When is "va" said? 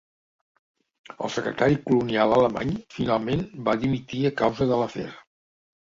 3.69-3.79